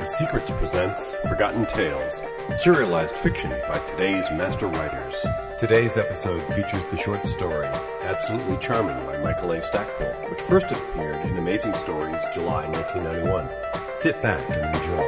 The 0.00 0.06
Secrets 0.06 0.50
presents 0.52 1.12
Forgotten 1.28 1.66
Tales, 1.66 2.22
serialized 2.54 3.18
fiction 3.18 3.50
by 3.68 3.80
today's 3.80 4.30
master 4.30 4.66
writers. 4.66 5.26
Today's 5.58 5.98
episode 5.98 6.42
features 6.54 6.86
the 6.86 6.96
short 6.96 7.26
story 7.26 7.66
Absolutely 7.66 8.56
Charming 8.56 8.96
by 9.04 9.18
Michael 9.18 9.52
A. 9.52 9.60
Stackpole, 9.60 10.30
which 10.30 10.40
first 10.40 10.72
appeared 10.72 11.26
in 11.26 11.36
Amazing 11.36 11.74
Stories 11.74 12.24
July 12.32 12.66
1991. 12.68 13.50
Sit 13.94 14.22
back 14.22 14.42
and 14.48 14.74
enjoy. 14.74 15.02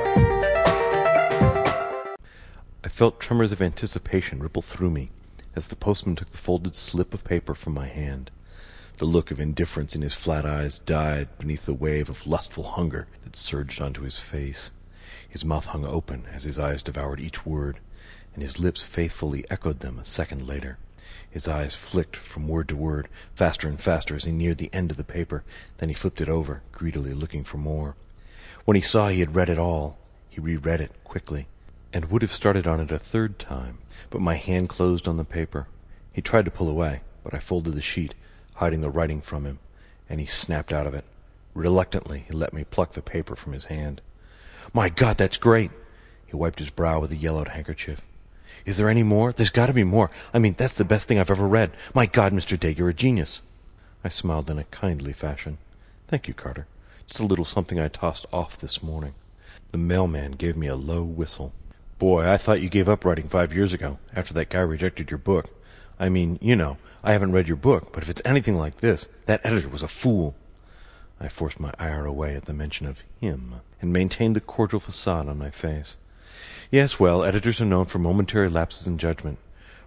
I 2.84 2.88
felt 2.88 3.18
tremors 3.18 3.52
of 3.52 3.62
anticipation 3.62 4.40
ripple 4.42 4.60
through 4.60 4.90
me 4.90 5.08
as 5.56 5.68
the 5.68 5.76
postman 5.76 6.16
took 6.16 6.28
the 6.28 6.36
folded 6.36 6.76
slip 6.76 7.14
of 7.14 7.24
paper 7.24 7.54
from 7.54 7.72
my 7.72 7.86
hand. 7.86 8.30
The 8.98 9.06
look 9.06 9.30
of 9.30 9.40
indifference 9.40 9.96
in 9.96 10.02
his 10.02 10.12
flat 10.12 10.44
eyes 10.44 10.78
died 10.78 11.38
beneath 11.38 11.64
the 11.64 11.72
wave 11.72 12.10
of 12.10 12.26
lustful 12.26 12.64
hunger 12.64 13.08
that 13.24 13.36
surged 13.36 13.80
onto 13.80 14.02
his 14.02 14.18
face. 14.18 14.70
His 15.28 15.44
mouth 15.44 15.66
hung 15.66 15.84
open 15.84 16.26
as 16.32 16.44
his 16.44 16.58
eyes 16.58 16.82
devoured 16.82 17.20
each 17.20 17.44
word, 17.44 17.78
and 18.34 18.42
his 18.42 18.58
lips 18.58 18.82
faithfully 18.82 19.44
echoed 19.50 19.80
them 19.80 19.98
a 19.98 20.04
second 20.04 20.46
later. 20.46 20.78
His 21.30 21.48
eyes 21.48 21.74
flicked 21.74 22.14
from 22.16 22.46
word 22.46 22.68
to 22.68 22.76
word, 22.76 23.08
faster 23.34 23.68
and 23.68 23.80
faster 23.80 24.14
as 24.14 24.24
he 24.24 24.32
neared 24.32 24.58
the 24.58 24.70
end 24.72 24.90
of 24.90 24.96
the 24.96 25.04
paper. 25.04 25.44
Then 25.78 25.88
he 25.88 25.94
flipped 25.94 26.20
it 26.20 26.28
over, 26.28 26.62
greedily 26.72 27.14
looking 27.14 27.42
for 27.42 27.58
more. 27.58 27.96
When 28.64 28.74
he 28.74 28.80
saw 28.80 29.08
he 29.08 29.20
had 29.20 29.34
read 29.34 29.48
it 29.48 29.58
all, 29.58 29.98
he 30.28 30.40
reread 30.40 30.80
it 30.80 30.92
quickly, 31.04 31.46
and 31.92 32.10
would 32.10 32.22
have 32.22 32.30
started 32.30 32.66
on 32.66 32.80
it 32.80 32.90
a 32.90 32.98
third 32.98 33.38
time, 33.38 33.78
but 34.08 34.20
my 34.20 34.34
hand 34.34 34.68
closed 34.68 35.08
on 35.08 35.16
the 35.16 35.24
paper. 35.24 35.66
He 36.12 36.22
tried 36.22 36.44
to 36.44 36.50
pull 36.50 36.68
away, 36.68 37.00
but 37.24 37.34
I 37.34 37.38
folded 37.38 37.74
the 37.74 37.82
sheet, 37.82 38.14
hiding 38.54 38.80
the 38.80 38.90
writing 38.90 39.20
from 39.20 39.44
him, 39.44 39.58
and 40.08 40.20
he 40.20 40.26
snapped 40.26 40.72
out 40.72 40.86
of 40.86 40.94
it. 40.94 41.04
Reluctantly, 41.54 42.24
he 42.26 42.32
let 42.32 42.52
me 42.52 42.64
pluck 42.64 42.92
the 42.92 43.02
paper 43.02 43.36
from 43.36 43.52
his 43.52 43.66
hand. 43.66 44.00
My 44.72 44.88
God, 44.88 45.18
that's 45.18 45.36
great! 45.36 45.70
He 46.26 46.36
wiped 46.36 46.58
his 46.58 46.70
brow 46.70 47.00
with 47.00 47.12
a 47.12 47.16
yellowed 47.16 47.48
handkerchief. 47.48 48.02
Is 48.64 48.76
there 48.76 48.88
any 48.88 49.02
more? 49.02 49.32
There's 49.32 49.50
got 49.50 49.66
to 49.66 49.74
be 49.74 49.84
more. 49.84 50.10
I 50.32 50.38
mean, 50.38 50.54
that's 50.56 50.76
the 50.76 50.84
best 50.84 51.08
thing 51.08 51.18
I've 51.18 51.30
ever 51.30 51.46
read. 51.46 51.72
My 51.94 52.06
God, 52.06 52.32
Mr. 52.32 52.58
Day, 52.58 52.74
you're 52.76 52.88
a 52.88 52.94
genius. 52.94 53.42
I 54.04 54.08
smiled 54.08 54.50
in 54.50 54.58
a 54.58 54.64
kindly 54.64 55.12
fashion. 55.12 55.58
Thank 56.06 56.28
you, 56.28 56.34
Carter. 56.34 56.66
Just 57.06 57.20
a 57.20 57.26
little 57.26 57.44
something 57.44 57.80
I 57.80 57.88
tossed 57.88 58.26
off 58.32 58.56
this 58.56 58.82
morning. 58.82 59.14
The 59.70 59.78
mailman 59.78 60.32
gave 60.32 60.56
me 60.56 60.66
a 60.66 60.76
low 60.76 61.02
whistle. 61.02 61.52
Boy, 61.98 62.28
I 62.28 62.36
thought 62.36 62.60
you 62.60 62.68
gave 62.68 62.88
up 62.88 63.04
writing 63.04 63.28
five 63.28 63.54
years 63.54 63.72
ago, 63.72 63.98
after 64.14 64.34
that 64.34 64.48
guy 64.50 64.60
rejected 64.60 65.10
your 65.10 65.18
book. 65.18 65.50
I 65.98 66.08
mean, 66.08 66.38
you 66.40 66.56
know, 66.56 66.78
I 67.04 67.12
haven't 67.12 67.32
read 67.32 67.48
your 67.48 67.56
book, 67.56 67.92
but 67.92 68.02
if 68.02 68.08
it's 68.08 68.22
anything 68.24 68.56
like 68.56 68.78
this, 68.78 69.08
that 69.26 69.44
editor 69.44 69.68
was 69.68 69.82
a 69.82 69.88
fool. 69.88 70.34
I 71.22 71.28
forced 71.28 71.60
my 71.60 71.72
ire 71.78 72.04
away 72.04 72.34
at 72.34 72.46
the 72.46 72.52
mention 72.52 72.88
of 72.88 73.04
him, 73.20 73.60
and 73.80 73.92
maintained 73.92 74.34
the 74.34 74.40
cordial 74.40 74.80
facade 74.80 75.28
on 75.28 75.38
my 75.38 75.50
face. 75.50 75.96
Yes, 76.68 76.98
well, 76.98 77.22
editors 77.22 77.60
are 77.60 77.64
known 77.64 77.84
for 77.84 78.00
momentary 78.00 78.48
lapses 78.48 78.88
in 78.88 78.98
judgment. 78.98 79.38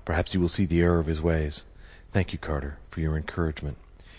Perhaps 0.05 0.31
he 0.31 0.37
will 0.37 0.47
see 0.47 0.65
the 0.65 0.81
error 0.81 0.99
of 0.99 1.07
his 1.07 1.21
ways. 1.21 1.65
Thank 2.11 2.31
you, 2.31 2.39
Carter, 2.39 2.77
for 2.89 3.01
your 3.01 3.17
encouragement. 3.17 3.75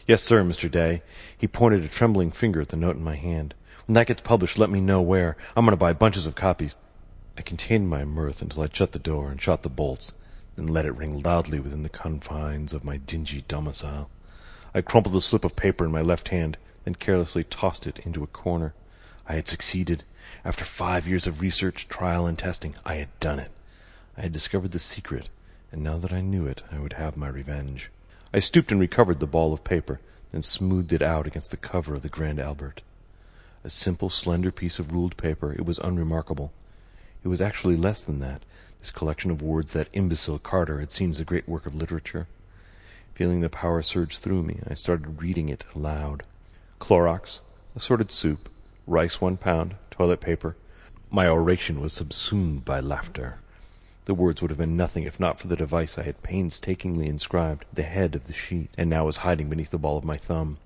Yes, 0.07 0.23
sir, 0.23 0.43
Mr. 0.43 0.71
Day. 0.71 1.01
He 1.39 1.49
pointed 1.49 1.85
a 1.85 1.89
trembling 1.89 2.33
finger 2.33 2.61
at 2.61 2.69
the 2.69 2.77
note 2.77 2.97
in 2.97 3.03
my 3.03 3.17
hand. 3.17 3.55
When 3.87 3.95
that 3.95 4.09
gets 4.09 4.21
published, 4.21 4.59
let 4.59 4.69
me 4.69 4.81
know 4.83 5.01
where. 5.01 5.39
I'm 5.57 5.65
going 5.65 5.73
to 5.73 5.77
buy 5.79 5.95
bunches 5.95 6.27
of 6.27 6.35
copies. 6.35 6.77
I 7.39 7.41
contained 7.41 7.89
my 7.89 8.05
mirth 8.05 8.43
until 8.43 8.63
I 8.63 8.69
shut 8.71 8.93
the 8.93 8.99
door 8.99 9.31
and 9.31 9.41
shot 9.41 9.63
the 9.63 9.71
bolts, 9.71 10.13
then 10.55 10.67
let 10.67 10.85
it 10.85 10.97
ring 10.97 11.23
loudly 11.23 11.61
within 11.61 11.83
the 11.83 11.89
confines 11.89 12.75
of 12.75 12.85
my 12.85 12.99
dingy 12.99 13.45
domicile. 13.49 14.11
I 14.75 14.83
crumpled 14.83 15.15
the 15.15 15.21
slip 15.23 15.45
of 15.45 15.57
paper 15.57 15.87
in 15.87 15.93
my 15.93 16.03
left 16.03 16.29
hand, 16.29 16.59
then 16.87 16.95
carelessly 16.95 17.43
tossed 17.43 17.85
it 17.85 17.99
into 18.07 18.23
a 18.23 18.29
corner. 18.29 18.73
I 19.29 19.35
had 19.35 19.49
succeeded. 19.49 20.05
After 20.45 20.65
five 20.65 21.09
years 21.09 21.27
of 21.27 21.41
research, 21.41 21.89
trial, 21.89 22.29
and 22.29 22.39
testing, 22.39 22.77
I 22.87 22.95
had 22.95 23.09
done 23.19 23.41
it. 23.41 23.51
I 24.17 24.21
had 24.23 24.33
discovered 24.33 24.71
the 24.71 24.79
secret, 24.79 25.29
and 25.73 25.83
now 25.83 25.99
that 25.99 26.13
I 26.13 26.21
knew 26.21 26.47
it, 26.47 26.63
I 26.71 26.79
would 26.79 26.93
have 26.93 27.17
my 27.17 27.27
revenge. 27.27 27.91
I 28.33 28.39
stooped 28.39 28.71
and 28.71 28.81
recovered 28.81 29.19
the 29.19 29.27
ball 29.27 29.53
of 29.53 29.65
paper, 29.65 29.99
then 30.31 30.43
smoothed 30.43 30.93
it 30.93 31.03
out 31.03 31.27
against 31.27 31.51
the 31.51 31.57
cover 31.57 31.97
of 31.97 32.03
the 32.03 32.09
Grand 32.09 32.39
Albert. 32.39 32.83
A 33.65 33.71
simple, 33.71 34.09
slender 34.09 34.53
piece 34.53 34.79
of 34.79 34.93
ruled 34.93 35.17
paper, 35.17 35.53
it 35.53 35.67
was 35.67 35.81
unremarkable. 35.81 36.53
It 37.25 37.29
was 37.29 37.41
actually 37.41 37.77
less 37.77 38.05
than 38.05 38.21
that, 38.21 38.45
this 38.79 38.93
collection 38.93 39.33
of 39.33 39.43
words 39.43 39.73
that 39.73 39.89
imbecile 39.93 40.39
Carter 40.39 40.79
had 40.79 40.93
seen 40.93 41.11
as 41.11 41.19
a 41.19 41.25
great 41.25 41.49
work 41.49 41.67
of 41.67 41.75
literature. 41.75 42.29
Feeling 43.13 43.41
the 43.41 43.51
power 43.51 43.83
surge 43.83 44.19
through 44.19 44.45
me, 44.45 44.61
I 44.71 44.75
started 44.75 45.21
reading 45.21 45.49
it 45.49 45.65
aloud. 45.75 46.23
Clorox, 46.79 47.41
assorted 47.75 48.13
soup, 48.13 48.49
rice 48.87 49.21
one 49.21 49.37
pound, 49.37 49.77
toilet 49.91 50.21
paper. 50.21 50.57
My 51.11 51.27
oration 51.29 51.81
was 51.81 51.93
subsumed 51.93 52.65
by 52.65 52.81
laughter. 52.81 53.39
The 54.05 54.15
words 54.15 54.41
would 54.41 54.51
have 54.51 54.59
been 54.59 54.77
nothing 54.77 55.03
if 55.03 55.19
not 55.19 55.41
for 55.41 55.49
the 55.49 55.57
device 55.57 55.99
I 55.99 56.03
had 56.03 56.23
painstakingly 56.23 57.09
inscribed 57.09 57.65
the 57.73 57.83
head 57.83 58.15
of 58.15 58.25
the 58.25 58.33
sheet, 58.33 58.71
and 58.79 58.89
now 58.89 59.07
was 59.07 59.19
hiding 59.19 59.49
beneath 59.49 59.71
the 59.71 59.79
ball 59.79 59.97
of 59.99 60.05
my 60.05 60.17
thumb. 60.17 60.59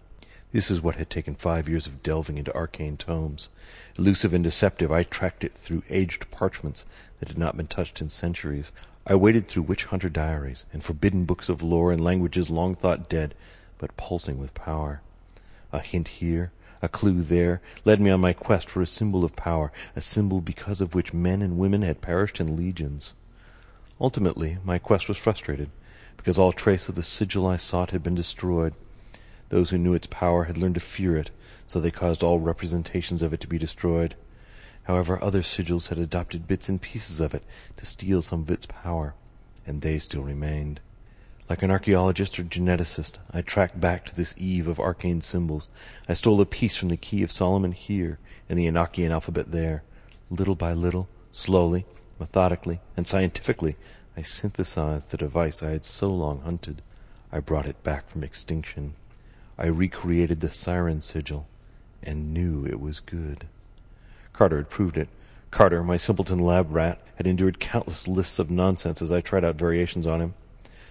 This 0.53 0.71
is 0.71 0.83
what 0.83 0.97
had 0.97 1.09
taken 1.09 1.37
five 1.37 1.69
years 1.69 1.87
of 1.87 2.03
delving 2.03 2.37
into 2.37 2.55
arcane 2.55 2.97
tomes. 2.97 3.49
Elusive 3.97 4.35
and 4.35 4.43
deceptive, 4.43 4.91
I 4.91 5.05
tracked 5.05 5.45
it 5.45 5.55
through 5.55 5.85
aged 5.89 6.31
parchments 6.31 6.85
that 7.21 7.29
had 7.29 7.39
not 7.39 7.57
been 7.57 7.69
touched 7.69 8.03
in 8.03 8.09
centuries. 8.09 8.73
I 9.07 9.15
waded 9.15 9.47
through 9.47 9.63
witch 9.63 9.87
hunter 9.87 10.09
diaries 10.09 10.65
and 10.73 10.83
forbidden 10.83 11.25
books 11.25 11.49
of 11.49 11.63
lore 11.63 11.93
in 11.93 12.03
languages 12.03 12.51
long 12.51 12.75
thought 12.75 13.09
dead, 13.09 13.35
but 13.79 13.97
pulsing 13.97 14.39
with 14.39 14.53
power. 14.53 15.01
A 15.73 15.81
hint 15.81 16.09
here, 16.09 16.53
a 16.83 16.89
clue 16.89 17.23
there, 17.23 17.61
led 17.85 18.01
me 18.01 18.11
on 18.11 18.21
my 18.21 18.33
quest 18.33 18.69
for 18.69 18.83
a 18.83 18.87
symbol 18.87 19.25
of 19.25 19.37
power, 19.37 19.73
a 19.95 20.01
symbol 20.01 20.41
because 20.41 20.81
of 20.81 20.95
which 20.95 21.15
men 21.15 21.43
and 21.43 21.59
women 21.59 21.83
had 21.83 22.01
perished 22.01 22.41
in 22.41 22.57
legions. 22.57 23.15
Ultimately, 24.01 24.59
my 24.65 24.79
quest 24.79 25.09
was 25.09 25.19
frustrated, 25.19 25.71
because 26.17 26.39
all 26.39 26.53
trace 26.53 26.89
of 26.89 26.95
the 26.95 27.03
sigil 27.03 27.47
I 27.47 27.57
sought 27.57 27.91
had 27.91 28.03
been 28.03 28.15
destroyed. 28.15 28.75
Those 29.51 29.71
who 29.71 29.79
knew 29.79 29.95
its 29.95 30.07
power 30.07 30.45
had 30.45 30.57
learned 30.57 30.77
to 30.77 30.81
fear 30.81 31.17
it, 31.17 31.31
so 31.67 31.81
they 31.81 31.91
caused 31.91 32.23
all 32.23 32.41
representations 32.41 33.23
of 33.23 33.33
it 33.33 33.41
to 33.41 33.47
be 33.47 33.59
destroyed. 33.59 34.15
However, 34.85 35.23
other 35.23 35.43
sigils 35.43 35.89
had 35.89 35.99
adopted 35.99 36.47
bits 36.47 36.69
and 36.69 36.81
pieces 36.81 37.21
of 37.21 37.35
it 37.35 37.45
to 37.77 37.87
steal 37.87 38.23
some 38.23 38.41
of 38.41 38.51
its 38.51 38.67
power, 38.67 39.15
and 39.67 39.83
they 39.83 39.99
still 39.99 40.23
remained. 40.23 40.81
Like 41.51 41.65
an 41.65 41.73
archaeologist 41.73 42.39
or 42.39 42.45
geneticist, 42.45 43.19
I 43.33 43.43
tracked 43.43 43.81
back 43.81 44.05
to 44.05 44.15
this 44.15 44.37
eve 44.39 44.69
of 44.69 44.79
arcane 44.79 45.21
symbols. 45.21 45.69
I 46.09 46.15
stole 46.15 46.41
a 46.41 46.47
piece 46.47 46.77
from 46.77 46.91
the 46.91 46.97
key 46.97 47.25
of 47.25 47.33
Solomon 47.33 47.73
here, 47.73 48.21
and 48.49 48.57
the 48.57 48.69
Enochian 48.69 49.11
alphabet 49.11 49.51
there. 49.51 49.83
Little 50.31 50.55
by 50.55 50.75
little, 50.75 51.09
slowly, 51.33 51.87
methodically, 52.21 52.79
and 52.97 53.05
scientifically, 53.05 53.75
I 54.17 54.23
synthesized 54.23 55.11
the 55.11 55.17
device 55.17 55.61
I 55.61 55.71
had 55.71 55.85
so 55.85 56.09
long 56.09 56.41
hunted. 56.43 56.83
I 57.33 57.41
brought 57.41 57.67
it 57.67 57.83
back 57.83 58.09
from 58.09 58.23
extinction. 58.23 58.95
I 59.59 59.67
recreated 59.67 60.39
the 60.39 60.51
siren 60.51 61.01
sigil, 61.01 61.49
and 62.01 62.33
knew 62.33 62.65
it 62.65 62.81
was 62.81 63.01
good. 63.01 63.49
Carter 64.33 64.59
had 64.59 64.71
proved 64.71 64.97
it. 64.97 65.09
Carter, 65.51 65.83
my 65.83 65.97
simpleton 65.97 66.39
lab 66.39 66.73
rat, 66.73 67.01
had 67.17 67.27
endured 67.27 67.59
countless 67.59 68.07
lists 68.07 68.39
of 68.39 68.53
nonsense 68.53 69.03
as 69.03 69.11
I 69.11 69.21
tried 69.21 69.45
out 69.45 69.57
variations 69.57 70.07
on 70.07 70.21
him. 70.21 70.35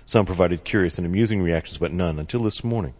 Some 0.09 0.25
provided 0.25 0.63
curious 0.63 0.97
and 0.97 1.05
amusing 1.05 1.39
reactions, 1.39 1.77
but 1.77 1.93
none, 1.93 2.17
until 2.17 2.41
this 2.41 2.63
morning, 2.63 2.95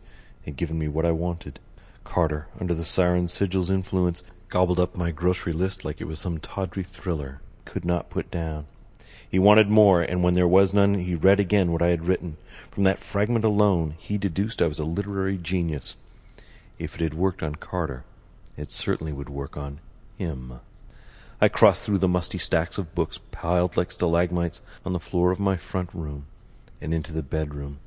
had 0.46 0.56
given 0.56 0.78
me 0.78 0.88
what 0.88 1.08
I 1.08 1.12
wanted. 1.12 1.60
Carter, 2.04 2.46
under 2.60 2.76
the 2.76 2.86
siren 2.86 3.28
sigil's 3.28 3.72
influence, 3.72 4.22
gobbled 4.48 4.80
up 4.80 4.96
my 4.96 5.10
grocery 5.10 5.52
list 5.52 5.84
like 5.84 6.00
it 6.00 6.06
was 6.06 6.20
some 6.20 6.38
tawdry 6.38 6.84
thriller, 6.84 7.42
could 7.66 7.84
not 7.84 8.12
put 8.12 8.30
down. 8.30 8.68
He 9.28 9.40
wanted 9.40 9.70
more, 9.70 10.04
and 10.04 10.22
when 10.22 10.36
there 10.36 10.48
was 10.48 10.72
none, 10.72 11.00
he 11.00 11.16
read 11.16 11.40
again 11.40 11.72
what 11.72 11.82
I 11.82 11.88
had 11.88 12.08
written. 12.08 12.38
From 12.70 12.84
that 12.84 13.00
fragment 13.00 13.44
alone, 13.44 13.96
he 13.98 14.20
deduced 14.20 14.62
I 14.62 14.68
was 14.68 14.78
a 14.78 14.84
literary 14.84 15.40
genius. 15.40 15.96
If 16.78 16.94
it 16.94 17.02
had 17.02 17.16
worked 17.16 17.42
on 17.42 17.56
Carter, 17.56 18.04
it 18.56 18.70
certainly 18.70 19.14
would 19.14 19.30
work 19.30 19.58
on 19.58 19.80
him. 20.20 20.60
I 21.42 21.48
crossed 21.48 21.82
through 21.82 21.98
the 21.98 22.08
musty 22.08 22.38
stacks 22.38 22.78
of 22.78 22.94
books 22.94 23.20
piled 23.32 23.78
like 23.78 23.92
stalagmites 23.92 24.62
on 24.86 24.94
the 24.94 25.00
floor 25.00 25.32
of 25.32 25.40
my 25.40 25.58
front 25.58 25.90
room 25.92 26.28
and 26.82 26.94
into 26.94 27.14
the 27.14 27.24
bedroom. 27.24 27.80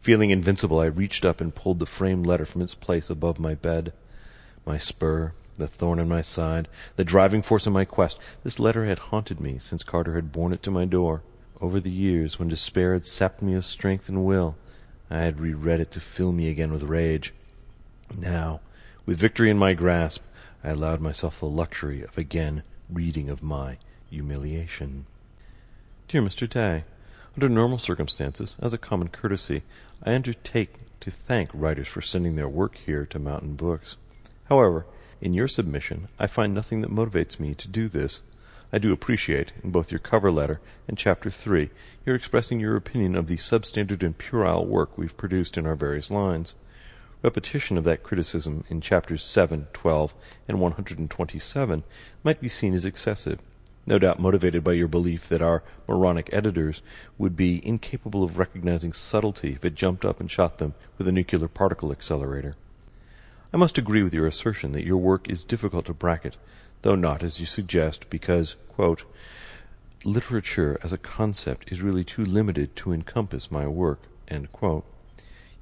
Feeling 0.00 0.30
invincible, 0.30 0.80
I 0.80 0.86
reached 0.86 1.24
up 1.24 1.40
and 1.40 1.54
pulled 1.54 1.78
the 1.78 1.86
framed 1.86 2.26
letter 2.26 2.46
from 2.46 2.62
its 2.62 2.74
place 2.74 3.10
above 3.10 3.38
my 3.38 3.54
bed. 3.54 3.92
My 4.64 4.78
spur, 4.78 5.32
the 5.56 5.68
thorn 5.68 5.98
in 5.98 6.08
my 6.08 6.22
side, 6.22 6.68
the 6.96 7.04
driving 7.04 7.42
force 7.42 7.66
of 7.66 7.72
my 7.72 7.84
quest. 7.84 8.18
This 8.42 8.58
letter 8.58 8.86
had 8.86 8.98
haunted 8.98 9.40
me 9.40 9.58
since 9.58 9.84
Carter 9.84 10.14
had 10.14 10.32
borne 10.32 10.52
it 10.52 10.62
to 10.64 10.70
my 10.70 10.84
door. 10.84 11.22
Over 11.60 11.78
the 11.78 11.90
years, 11.90 12.38
when 12.38 12.48
despair 12.48 12.94
had 12.94 13.04
sapped 13.04 13.42
me 13.42 13.54
of 13.54 13.66
strength 13.66 14.08
and 14.08 14.24
will, 14.24 14.56
I 15.10 15.18
had 15.18 15.40
reread 15.40 15.80
it 15.80 15.90
to 15.92 16.00
fill 16.00 16.32
me 16.32 16.48
again 16.48 16.72
with 16.72 16.84
rage. 16.84 17.34
Now, 18.16 18.60
with 19.04 19.18
victory 19.18 19.50
in 19.50 19.58
my 19.58 19.74
grasp, 19.74 20.22
I 20.64 20.70
allowed 20.70 21.00
myself 21.00 21.38
the 21.38 21.46
luxury 21.46 22.02
of 22.02 22.16
again 22.16 22.62
reading 22.88 23.28
of 23.28 23.42
my 23.42 23.78
humiliation. 24.08 25.06
Dear 26.08 26.22
Mr. 26.22 26.48
Day, 26.48 26.84
under 27.36 27.48
normal 27.48 27.78
circumstances, 27.78 28.56
as 28.60 28.72
a 28.72 28.78
common 28.78 29.08
courtesy, 29.08 29.62
I 30.02 30.14
undertake 30.14 30.74
to 31.00 31.10
thank 31.10 31.50
writers 31.54 31.88
for 31.88 32.00
sending 32.00 32.36
their 32.36 32.48
work 32.48 32.76
here 32.76 33.06
to 33.06 33.18
Mountain 33.18 33.54
Books. 33.54 33.96
However, 34.44 34.86
in 35.20 35.32
your 35.32 35.48
submission, 35.48 36.08
I 36.18 36.26
find 36.26 36.52
nothing 36.52 36.80
that 36.80 36.90
motivates 36.90 37.38
me 37.38 37.54
to 37.54 37.68
do 37.68 37.88
this. 37.88 38.22
I 38.72 38.78
do 38.78 38.92
appreciate, 38.92 39.52
in 39.62 39.70
both 39.70 39.90
your 39.90 39.98
cover 39.98 40.30
letter 40.30 40.60
and 40.88 40.98
Chapter 40.98 41.30
3, 41.30 41.70
your 42.04 42.16
expressing 42.16 42.60
your 42.60 42.76
opinion 42.76 43.14
of 43.14 43.26
the 43.26 43.36
substandard 43.36 44.02
and 44.02 44.16
puerile 44.16 44.66
work 44.66 44.96
we've 44.96 45.16
produced 45.16 45.56
in 45.56 45.66
our 45.66 45.74
various 45.74 46.10
lines. 46.10 46.54
Repetition 47.22 47.76
of 47.76 47.84
that 47.84 48.02
criticism 48.02 48.64
in 48.68 48.80
Chapters 48.80 49.22
7, 49.22 49.66
12, 49.72 50.14
and 50.48 50.60
127 50.60 51.84
might 52.24 52.40
be 52.40 52.48
seen 52.48 52.74
as 52.74 52.84
excessive, 52.84 53.40
no 53.86 53.98
doubt 53.98 54.20
motivated 54.20 54.62
by 54.62 54.72
your 54.72 54.88
belief 54.88 55.28
that 55.28 55.42
our 55.42 55.62
moronic 55.88 56.28
editors 56.32 56.82
would 57.18 57.36
be 57.36 57.66
incapable 57.66 58.22
of 58.22 58.38
recognizing 58.38 58.92
subtlety 58.92 59.52
if 59.52 59.64
it 59.64 59.74
jumped 59.74 60.04
up 60.04 60.20
and 60.20 60.30
shot 60.30 60.58
them 60.58 60.74
with 60.98 61.08
a 61.08 61.12
nuclear 61.12 61.48
particle 61.48 61.90
accelerator. 61.90 62.54
I 63.52 63.56
must 63.56 63.78
agree 63.78 64.02
with 64.02 64.14
your 64.14 64.26
assertion 64.26 64.72
that 64.72 64.86
your 64.86 64.96
work 64.96 65.28
is 65.28 65.42
difficult 65.42 65.86
to 65.86 65.94
bracket, 65.94 66.36
though 66.82 66.94
not 66.94 67.22
as 67.22 67.40
you 67.40 67.46
suggest, 67.46 68.08
because, 68.08 68.54
quote, 68.68 69.04
literature 70.04 70.78
as 70.82 70.92
a 70.92 70.98
concept 70.98 71.70
is 71.72 71.82
really 71.82 72.04
too 72.04 72.24
limited 72.24 72.76
to 72.76 72.92
encompass 72.92 73.50
my 73.50 73.66
work. 73.66 74.02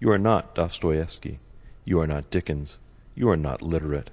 You 0.00 0.10
are 0.12 0.18
not 0.18 0.54
Dostoevsky. 0.54 1.38
You 1.84 1.98
are 2.00 2.06
not 2.06 2.30
Dickens. 2.30 2.78
You 3.14 3.30
are 3.30 3.36
not 3.36 3.62
literate. 3.62 4.10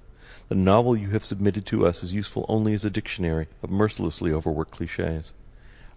The 0.47 0.55
novel 0.55 0.95
you 0.95 1.09
have 1.09 1.25
submitted 1.25 1.65
to 1.67 1.85
us 1.85 2.03
is 2.03 2.13
useful 2.13 2.45
only 2.47 2.73
as 2.73 2.85
a 2.85 2.89
dictionary 2.89 3.47
of 3.63 3.71
mercilessly 3.71 4.31
overworked 4.31 4.71
cliches. 4.71 5.33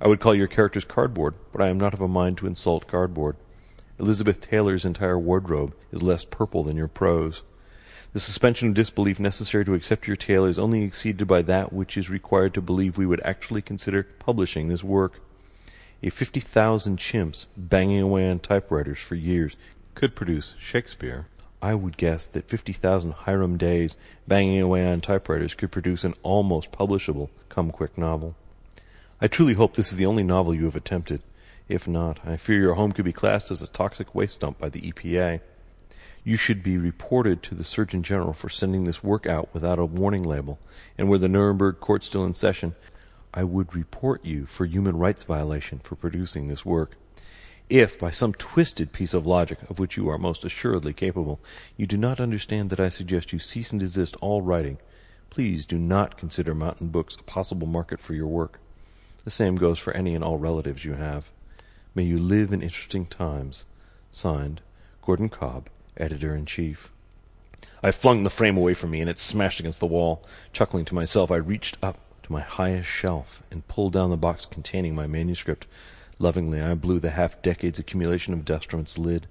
I 0.00 0.08
would 0.08 0.20
call 0.20 0.34
your 0.34 0.46
characters 0.46 0.84
cardboard, 0.84 1.34
but 1.52 1.60
I 1.60 1.68
am 1.68 1.78
not 1.78 1.94
of 1.94 2.00
a 2.00 2.08
mind 2.08 2.38
to 2.38 2.46
insult 2.46 2.86
cardboard. 2.86 3.36
Elizabeth 3.98 4.40
Taylor's 4.40 4.84
entire 4.84 5.18
wardrobe 5.18 5.74
is 5.92 6.02
less 6.02 6.24
purple 6.24 6.62
than 6.62 6.76
your 6.76 6.88
prose. 6.88 7.42
The 8.12 8.20
suspension 8.20 8.68
of 8.68 8.74
disbelief 8.74 9.20
necessary 9.20 9.64
to 9.64 9.74
accept 9.74 10.06
your 10.06 10.16
tale 10.16 10.44
is 10.44 10.58
only 10.58 10.82
exceeded 10.82 11.26
by 11.26 11.42
that 11.42 11.72
which 11.72 11.96
is 11.96 12.08
required 12.08 12.54
to 12.54 12.62
believe 12.62 12.96
we 12.96 13.06
would 13.06 13.20
actually 13.22 13.60
consider 13.60 14.04
publishing 14.04 14.68
this 14.68 14.82
work. 14.82 15.20
If 16.00 16.14
fifty 16.14 16.40
thousand 16.40 16.98
chimps, 16.98 17.46
banging 17.56 18.00
away 18.00 18.30
on 18.30 18.38
typewriters 18.38 18.98
for 18.98 19.16
years, 19.16 19.56
could 19.94 20.14
produce 20.14 20.54
Shakespeare, 20.58 21.26
I 21.60 21.74
would 21.74 21.96
guess 21.96 22.26
that 22.28 22.48
fifty 22.48 22.72
thousand 22.72 23.12
Hiram 23.12 23.56
Days, 23.56 23.96
banging 24.26 24.60
away 24.60 24.86
on 24.86 25.00
typewriters, 25.00 25.54
could 25.54 25.72
produce 25.72 26.04
an 26.04 26.14
almost 26.22 26.70
publishable 26.70 27.30
come 27.48 27.70
quick 27.70 27.98
novel. 27.98 28.36
I 29.20 29.26
truly 29.26 29.54
hope 29.54 29.74
this 29.74 29.90
is 29.90 29.96
the 29.96 30.06
only 30.06 30.22
novel 30.22 30.54
you 30.54 30.64
have 30.66 30.76
attempted. 30.76 31.22
If 31.68 31.88
not, 31.88 32.20
I 32.24 32.36
fear 32.36 32.60
your 32.60 32.74
home 32.74 32.92
could 32.92 33.04
be 33.04 33.12
classed 33.12 33.50
as 33.50 33.60
a 33.60 33.66
toxic 33.66 34.14
waste 34.14 34.40
dump 34.40 34.58
by 34.58 34.68
the 34.68 34.80
EPA. 34.92 35.40
You 36.24 36.36
should 36.36 36.62
be 36.62 36.78
reported 36.78 37.42
to 37.44 37.54
the 37.54 37.64
Surgeon 37.64 38.02
General 38.02 38.32
for 38.32 38.48
sending 38.48 38.84
this 38.84 39.02
work 39.02 39.26
out 39.26 39.52
without 39.52 39.78
a 39.78 39.84
warning 39.84 40.22
label, 40.22 40.58
and 40.96 41.08
were 41.08 41.18
the 41.18 41.28
Nuremberg 41.28 41.80
court 41.80 42.04
still 42.04 42.24
in 42.24 42.34
session, 42.34 42.74
I 43.34 43.44
would 43.44 43.74
report 43.74 44.24
you 44.24 44.46
for 44.46 44.64
human 44.64 44.96
rights 44.96 45.22
violation 45.24 45.80
for 45.80 45.96
producing 45.96 46.48
this 46.48 46.64
work. 46.64 46.96
If, 47.70 47.98
by 47.98 48.10
some 48.10 48.32
twisted 48.32 48.92
piece 48.92 49.12
of 49.12 49.26
logic, 49.26 49.58
of 49.68 49.78
which 49.78 49.98
you 49.98 50.08
are 50.08 50.16
most 50.16 50.44
assuredly 50.44 50.94
capable, 50.94 51.38
you 51.76 51.86
do 51.86 51.98
not 51.98 52.18
understand 52.18 52.70
that 52.70 52.80
I 52.80 52.88
suggest 52.88 53.32
you 53.32 53.38
cease 53.38 53.72
and 53.72 53.80
desist 53.80 54.16
all 54.22 54.40
writing, 54.40 54.78
please 55.28 55.66
do 55.66 55.78
not 55.78 56.16
consider 56.16 56.54
Mountain 56.54 56.88
Books 56.88 57.16
a 57.16 57.22
possible 57.22 57.66
market 57.66 58.00
for 58.00 58.14
your 58.14 58.26
work. 58.26 58.58
The 59.24 59.30
same 59.30 59.56
goes 59.56 59.78
for 59.78 59.92
any 59.92 60.14
and 60.14 60.24
all 60.24 60.38
relatives 60.38 60.86
you 60.86 60.94
have. 60.94 61.30
May 61.94 62.04
you 62.04 62.18
live 62.18 62.52
in 62.52 62.62
interesting 62.62 63.04
times. 63.04 63.66
Signed, 64.10 64.62
Gordon 65.02 65.28
Cobb, 65.28 65.68
editor 65.98 66.34
in 66.34 66.46
chief. 66.46 66.90
I 67.82 67.90
flung 67.90 68.22
the 68.24 68.30
frame 68.30 68.56
away 68.56 68.72
from 68.72 68.92
me, 68.92 69.02
and 69.02 69.10
it 69.10 69.18
smashed 69.18 69.60
against 69.60 69.80
the 69.80 69.86
wall. 69.86 70.24
Chuckling 70.54 70.86
to 70.86 70.94
myself, 70.94 71.30
I 71.30 71.36
reached 71.36 71.76
up 71.82 71.98
to 72.22 72.32
my 72.32 72.40
highest 72.40 72.88
shelf 72.88 73.42
and 73.50 73.68
pulled 73.68 73.92
down 73.92 74.08
the 74.08 74.16
box 74.16 74.46
containing 74.46 74.94
my 74.94 75.06
manuscript. 75.06 75.66
Lovingly, 76.18 76.60
I 76.60 76.74
blew 76.74 76.98
the 76.98 77.10
half 77.10 77.40
decade's 77.42 77.78
accumulation 77.78 78.34
of 78.34 78.44
dust 78.44 78.70
from 78.70 78.80
its 78.80 78.98
lid. 78.98 79.26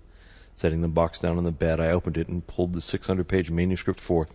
Setting 0.56 0.81
the 0.81 0.88
box 0.88 1.19
down 1.19 1.38
on 1.38 1.44
the 1.44 1.51
bed, 1.51 1.80
I 1.80 1.92
opened 1.92 2.18
it 2.18 2.30
and 2.30 2.48
pulled 2.48 2.74
the 2.74 2.81
600 2.81 3.28
page 3.28 3.51
manuscript 3.51 4.00
forth. 4.00 4.34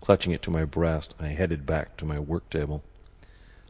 Clutching 0.00 0.32
it 0.32 0.42
to 0.42 0.50
my 0.50 0.64
breast, 0.64 1.14
I 1.20 1.28
headed 1.28 1.64
back 1.64 1.96
to 1.98 2.04
my 2.04 2.18
work 2.18 2.50
table. 2.50 2.82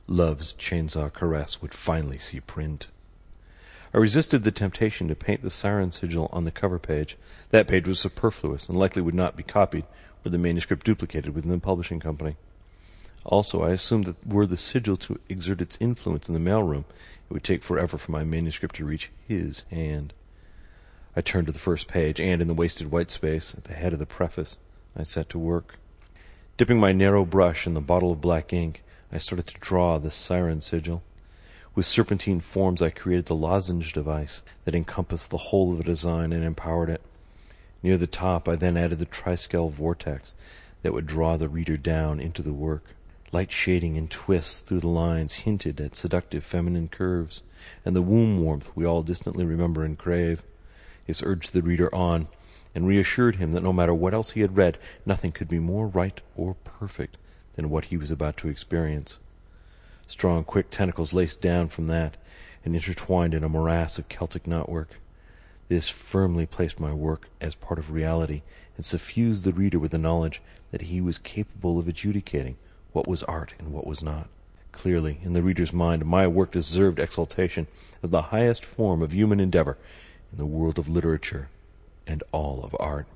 Love's 0.06 0.54
chainsaw 0.54 1.12
caress 1.12 1.60
would 1.60 1.74
finally 1.74 2.18
see 2.18 2.40
print. 2.40 2.88
I 3.94 3.98
resisted 3.98 4.42
the 4.42 4.50
temptation 4.50 5.08
to 5.08 5.14
paint 5.14 5.42
the 5.42 5.50
siren 5.50 5.92
sigil 5.92 6.30
on 6.32 6.44
the 6.44 6.50
cover 6.50 6.78
page. 6.78 7.18
That 7.50 7.68
page 7.68 7.86
was 7.86 8.00
superfluous 8.00 8.66
and 8.68 8.78
likely 8.78 9.02
would 9.02 9.14
not 9.14 9.36
be 9.36 9.42
copied 9.42 9.84
were 10.24 10.30
the 10.30 10.38
manuscript 10.38 10.86
duplicated 10.86 11.34
within 11.34 11.50
the 11.50 11.58
publishing 11.58 12.00
company. 12.00 12.36
Also, 13.24 13.62
I 13.62 13.70
assumed 13.70 14.04
that 14.06 14.26
were 14.26 14.46
the 14.46 14.56
sigil 14.56 14.96
to 14.98 15.20
exert 15.28 15.62
its 15.62 15.78
influence 15.80 16.28
in 16.28 16.34
the 16.34 16.40
mailroom, 16.50 16.84
it 17.30 17.32
would 17.32 17.44
take 17.44 17.62
forever 17.62 17.96
for 17.96 18.12
my 18.12 18.24
manuscript 18.24 18.74
to 18.76 18.84
reach 18.84 19.10
his 19.28 19.60
hand. 19.70 20.12
I 21.14 21.20
turned 21.20 21.46
to 21.46 21.52
the 21.52 21.58
first 21.58 21.88
page, 21.88 22.20
and 22.20 22.42
in 22.42 22.48
the 22.48 22.54
wasted 22.54 22.90
white 22.90 23.10
space 23.10 23.54
at 23.54 23.64
the 23.64 23.74
head 23.74 23.92
of 23.92 23.98
the 23.98 24.06
preface, 24.06 24.56
I 24.96 25.04
set 25.04 25.28
to 25.30 25.38
work. 25.38 25.78
Dipping 26.56 26.80
my 26.80 26.92
narrow 26.92 27.24
brush 27.24 27.66
in 27.66 27.74
the 27.74 27.80
bottle 27.80 28.12
of 28.12 28.20
black 28.20 28.52
ink, 28.52 28.82
I 29.12 29.18
started 29.18 29.46
to 29.48 29.58
draw 29.60 29.98
the 29.98 30.10
siren 30.10 30.60
sigil. 30.60 31.02
With 31.74 31.86
serpentine 31.86 32.40
forms, 32.40 32.82
I 32.82 32.90
created 32.90 33.26
the 33.26 33.34
lozenge 33.34 33.92
device 33.92 34.42
that 34.64 34.74
encompassed 34.74 35.30
the 35.30 35.38
whole 35.38 35.72
of 35.72 35.78
the 35.78 35.84
design 35.84 36.32
and 36.32 36.44
empowered 36.44 36.90
it. 36.90 37.02
Near 37.82 37.96
the 37.96 38.06
top, 38.06 38.48
I 38.48 38.56
then 38.56 38.76
added 38.76 38.98
the 38.98 39.06
triskel 39.06 39.70
vortex 39.70 40.34
that 40.82 40.92
would 40.92 41.06
draw 41.06 41.36
the 41.36 41.48
reader 41.48 41.76
down 41.76 42.20
into 42.20 42.42
the 42.42 42.52
work. 42.52 42.84
Light 43.32 43.50
shading 43.50 43.96
and 43.96 44.10
twists 44.10 44.60
through 44.60 44.80
the 44.80 44.88
lines 44.88 45.36
hinted 45.36 45.80
at 45.80 45.96
seductive 45.96 46.44
feminine 46.44 46.88
curves, 46.88 47.42
and 47.82 47.96
the 47.96 48.02
womb 48.02 48.42
warmth 48.42 48.70
we 48.74 48.84
all 48.84 49.02
distantly 49.02 49.46
remember 49.46 49.84
and 49.84 49.96
crave. 49.96 50.42
This 51.06 51.22
urged 51.22 51.54
the 51.54 51.62
reader 51.62 51.92
on, 51.94 52.28
and 52.74 52.86
reassured 52.86 53.36
him 53.36 53.52
that 53.52 53.62
no 53.62 53.72
matter 53.72 53.94
what 53.94 54.12
else 54.12 54.32
he 54.32 54.42
had 54.42 54.58
read, 54.58 54.76
nothing 55.06 55.32
could 55.32 55.48
be 55.48 55.58
more 55.58 55.86
right 55.86 56.20
or 56.36 56.56
perfect 56.62 57.16
than 57.54 57.70
what 57.70 57.86
he 57.86 57.96
was 57.96 58.10
about 58.10 58.36
to 58.36 58.48
experience. 58.48 59.18
Strong, 60.06 60.44
quick 60.44 60.68
tentacles 60.68 61.14
laced 61.14 61.40
down 61.40 61.68
from 61.68 61.86
that 61.86 62.18
and 62.66 62.74
intertwined 62.74 63.32
in 63.32 63.44
a 63.44 63.48
morass 63.48 63.98
of 63.98 64.10
Celtic 64.10 64.44
knotwork. 64.44 64.88
This 65.68 65.88
firmly 65.88 66.44
placed 66.44 66.78
my 66.78 66.92
work 66.92 67.30
as 67.40 67.54
part 67.54 67.78
of 67.78 67.92
reality 67.92 68.42
and 68.76 68.84
suffused 68.84 69.44
the 69.44 69.54
reader 69.54 69.78
with 69.78 69.92
the 69.92 69.96
knowledge 69.96 70.42
that 70.70 70.82
he 70.82 71.00
was 71.00 71.16
capable 71.16 71.78
of 71.78 71.88
adjudicating 71.88 72.58
what 72.92 73.08
was 73.08 73.22
art 73.24 73.54
and 73.58 73.72
what 73.72 73.86
was 73.86 74.02
not. 74.02 74.28
Clearly, 74.70 75.18
in 75.22 75.32
the 75.32 75.42
reader's 75.42 75.72
mind, 75.72 76.04
my 76.04 76.26
work 76.26 76.50
deserved 76.50 76.98
exaltation 76.98 77.66
as 78.02 78.10
the 78.10 78.22
highest 78.22 78.64
form 78.64 79.02
of 79.02 79.12
human 79.12 79.40
endeavor 79.40 79.76
in 80.32 80.38
the 80.38 80.46
world 80.46 80.78
of 80.78 80.88
literature 80.88 81.48
and 82.06 82.22
all 82.32 82.62
of 82.64 82.74
art. 82.80 83.06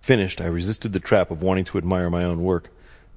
Finished, 0.00 0.40
I 0.40 0.46
resisted 0.46 0.92
the 0.92 1.00
trap 1.00 1.30
of 1.30 1.42
wanting 1.42 1.64
to 1.64 1.78
admire 1.78 2.10
my 2.10 2.24
own 2.24 2.42
work. 2.42 2.68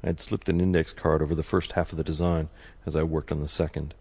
I 0.04 0.08
had 0.08 0.20
slipped 0.20 0.48
an 0.48 0.62
index 0.62 0.94
card 0.94 1.22
over 1.22 1.36
the 1.36 1.44
first 1.44 1.74
half 1.74 1.92
of 1.92 1.98
the 1.98 2.04
design 2.04 2.48
as 2.86 2.96
I 2.96 3.04
worked 3.04 3.32
on 3.32 3.42
the 3.42 3.50
second. 3.50 3.94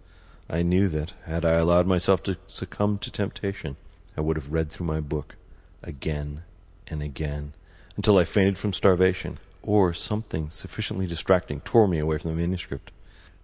I 0.49 0.63
knew 0.63 0.89
that, 0.89 1.15
had 1.25 1.45
I 1.45 1.55
allowed 1.55 1.87
myself 1.87 2.23
to 2.25 2.37
succumb 2.47 2.99
to 2.99 3.11
temptation, 3.11 3.77
I 4.17 4.21
would 4.21 4.37
have 4.37 4.53
read 4.53 4.71
through 4.71 4.87
my 4.87 5.01
book 5.01 5.35
again 5.83 6.43
and 6.87 7.03
again 7.03 7.53
until 7.97 8.19
I 8.19 8.25
fainted 8.25 8.57
from 8.57 8.73
starvation, 8.73 9.39
or 9.67 9.93
something 9.93 10.49
sufficiently 10.49 11.07
distracting 11.07 11.61
tore 11.61 11.89
me 11.89 11.99
away 11.99 12.17
from 12.17 12.31
the 12.31 12.37
manuscript. 12.37 12.93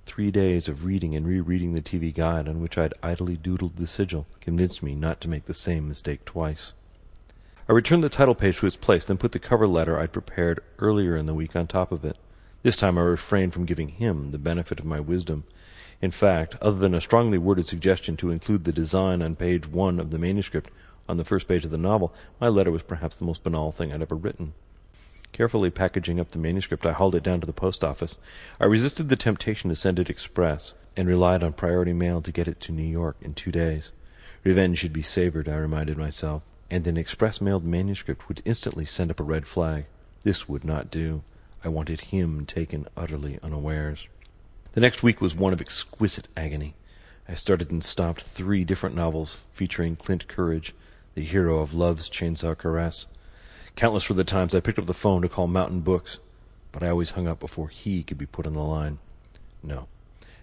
Three 0.07 0.31
days 0.31 0.69
of 0.69 0.85
reading 0.85 1.17
and 1.17 1.27
rereading 1.27 1.73
the 1.73 1.83
TV 1.83 2.15
guide 2.15 2.49
on 2.49 2.61
which 2.61 2.79
I 2.79 2.83
had 2.83 2.95
idly 3.03 3.37
doodled 3.37 3.75
the 3.75 3.89
sigil 3.89 4.27
convinced 4.41 4.85
me 4.85 4.95
not 4.95 5.21
to 5.21 5.29
make 5.29 5.47
the 5.47 5.53
same 5.53 5.89
mistake 5.89 6.25
twice. 6.25 6.75
I 7.69 7.73
returned 7.73 8.05
the 8.05 8.09
title 8.09 8.37
page 8.37 8.59
to 8.59 8.67
its 8.67 8.77
place, 8.77 9.05
then 9.05 9.19
put 9.19 9.33
the 9.33 9.41
cover 9.41 9.67
letter 9.67 9.99
I'd 9.99 10.13
prepared 10.13 10.61
earlier 10.79 11.17
in 11.17 11.27
the 11.27 11.35
week 11.35 11.57
on 11.57 11.67
top 11.67 11.91
of 11.91 12.05
it. 12.05 12.17
This 12.63 12.77
time 12.77 12.99
I 12.99 13.03
refrained 13.03 13.53
from 13.53 13.67
giving 13.67 13.89
him 13.89 14.31
the 14.31 14.39
benefit 14.39 14.79
of 14.79 14.87
my 14.87 15.01
wisdom. 15.01 15.43
In 16.01 16.13
fact, 16.13 16.55
other 16.63 16.79
than 16.79 16.95
a 16.95 17.01
strongly 17.01 17.39
worded 17.39 17.67
suggestion 17.67 18.17
to 18.19 18.31
include 18.31 18.63
the 18.63 18.73
design 18.73 19.23
on 19.23 19.35
page 19.35 19.67
one 19.67 19.99
of 19.99 20.13
the 20.13 20.19
manuscript 20.19 20.71
on 21.09 21.17
the 21.17 21.25
first 21.25 21.49
page 21.49 21.65
of 21.65 21.73
the 21.73 21.79
novel, 21.79 22.15
my 22.41 22.49
letter 22.49 22.71
was 22.71 22.85
perhaps 22.85 23.17
the 23.17 23.25
most 23.25 23.43
banal 23.43 23.73
thing 23.73 23.93
I'd 23.93 24.03
ever 24.03 24.15
written. 24.15 24.55
Carefully 25.33 25.71
packaging 25.71 26.21
up 26.21 26.31
the 26.31 26.39
manuscript, 26.39 26.85
I 26.85 26.93
hauled 26.93 27.15
it 27.15 27.23
down 27.23 27.41
to 27.41 27.47
the 27.47 27.53
post 27.55 27.83
office. 27.83 28.19
I 28.61 28.67
resisted 28.67 29.09
the 29.09 29.17
temptation 29.17 29.71
to 29.71 29.75
send 29.75 29.99
it 29.99 30.11
express, 30.11 30.75
and 30.97 31.09
relied 31.09 31.43
on 31.43 31.55
priority 31.55 31.95
mail 31.95 32.21
to 32.21 32.33
get 32.33 32.49
it 32.49 32.61
to 32.61 32.73
New 32.73 32.83
York 32.83 33.17
in 33.23 33.33
two 33.35 33.51
days. 33.51 33.93
Revenge 34.45 34.79
should 34.79 34.93
be 34.93 35.03
savored, 35.03 35.49
I 35.49 35.57
reminded 35.57 35.97
myself, 35.97 36.43
and 36.71 36.87
an 36.87 36.97
express 36.97 37.41
mailed 37.41 37.65
manuscript 37.65 38.29
would 38.29 38.43
instantly 38.45 38.85
send 38.85 39.11
up 39.11 39.21
a 39.21 39.25
red 39.25 39.47
flag. 39.47 39.87
This 40.23 40.49
would 40.49 40.65
not 40.65 40.91
do. 40.91 41.23
I 41.65 41.69
wanted 41.69 42.03
him 42.03 42.45
taken 42.45 42.87
utterly 42.97 43.39
unawares. 43.43 44.09
The 44.73 44.81
next 44.81 45.03
week 45.03 45.21
was 45.21 45.35
one 45.35 45.53
of 45.53 45.61
exquisite 45.61 46.29
agony. 46.37 46.75
I 47.29 47.35
started 47.35 47.71
and 47.71 47.85
stopped 47.85 48.23
three 48.23 48.65
different 48.65 48.97
novels 48.97 49.45
featuring 49.53 49.97
Clint 49.97 50.29
Courage, 50.29 50.75
the 51.15 51.23
hero 51.23 51.61
of 51.61 51.73
Love's 51.73 52.11
Chainsaw 52.11 52.57
Caress. 52.57 53.07
Countless 53.77 54.09
were 54.09 54.15
the 54.15 54.25
times 54.25 54.55
I 54.55 54.61
picked 54.61 54.79
up 54.79 54.87
the 54.87 54.95
phone 54.95 55.23
to 55.23 55.29
call 55.29 55.47
Mountain 55.47 55.81
Books. 55.81 56.19
but 56.73 56.83
I 56.83 56.89
always 56.89 57.11
hung 57.11 57.29
up 57.29 57.39
before 57.39 57.69
he 57.69 58.03
could 58.03 58.19
be 58.19 58.27
put 58.27 58.47
on 58.47 58.55
the 58.55 58.61
line. 58.61 58.99
No, 59.63 59.87